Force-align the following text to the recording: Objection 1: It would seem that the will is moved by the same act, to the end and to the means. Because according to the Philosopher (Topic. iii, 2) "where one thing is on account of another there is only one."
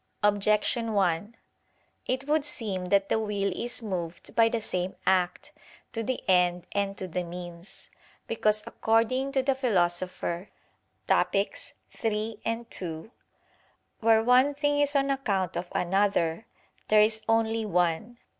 Objection 0.23 0.93
1: 0.93 1.37
It 2.07 2.25
would 2.27 2.43
seem 2.43 2.85
that 2.85 3.07
the 3.07 3.19
will 3.19 3.53
is 3.55 3.83
moved 3.83 4.35
by 4.35 4.49
the 4.49 4.59
same 4.59 4.95
act, 5.05 5.51
to 5.93 6.01
the 6.01 6.23
end 6.27 6.65
and 6.71 6.97
to 6.97 7.07
the 7.07 7.23
means. 7.23 7.91
Because 8.25 8.63
according 8.65 9.31
to 9.33 9.43
the 9.43 9.53
Philosopher 9.53 10.49
(Topic. 11.05 11.55
iii, 12.03 12.65
2) 12.71 13.11
"where 13.99 14.23
one 14.23 14.55
thing 14.55 14.79
is 14.79 14.95
on 14.95 15.11
account 15.11 15.55
of 15.55 15.67
another 15.71 16.47
there 16.87 17.01
is 17.03 17.21
only 17.29 17.63
one." 17.63 18.17